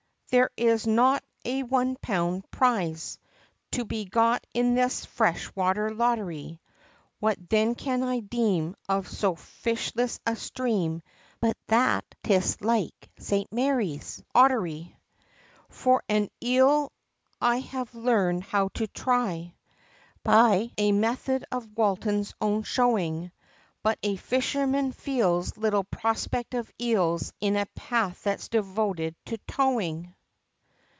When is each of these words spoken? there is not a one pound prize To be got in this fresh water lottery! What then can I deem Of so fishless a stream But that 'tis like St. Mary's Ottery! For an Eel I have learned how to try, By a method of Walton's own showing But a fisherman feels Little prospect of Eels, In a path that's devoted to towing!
there 0.31 0.49
is 0.55 0.87
not 0.87 1.21
a 1.43 1.61
one 1.63 1.93
pound 1.97 2.49
prize 2.51 3.19
To 3.71 3.83
be 3.83 4.05
got 4.05 4.47
in 4.53 4.75
this 4.75 5.03
fresh 5.03 5.53
water 5.57 5.93
lottery! 5.93 6.61
What 7.19 7.49
then 7.49 7.75
can 7.75 8.01
I 8.01 8.21
deem 8.21 8.77
Of 8.87 9.09
so 9.09 9.35
fishless 9.35 10.21
a 10.25 10.37
stream 10.37 11.01
But 11.41 11.57
that 11.67 12.05
'tis 12.23 12.61
like 12.61 13.09
St. 13.19 13.51
Mary's 13.51 14.23
Ottery! 14.33 14.97
For 15.67 16.01
an 16.07 16.29
Eel 16.41 16.93
I 17.41 17.59
have 17.59 17.93
learned 17.93 18.45
how 18.45 18.69
to 18.75 18.87
try, 18.87 19.53
By 20.23 20.71
a 20.77 20.93
method 20.93 21.43
of 21.51 21.75
Walton's 21.75 22.33
own 22.39 22.63
showing 22.63 23.33
But 23.83 23.99
a 24.01 24.15
fisherman 24.15 24.93
feels 24.93 25.57
Little 25.57 25.83
prospect 25.83 26.53
of 26.53 26.71
Eels, 26.81 27.33
In 27.41 27.57
a 27.57 27.65
path 27.75 28.23
that's 28.23 28.47
devoted 28.47 29.13
to 29.25 29.37
towing! 29.39 30.15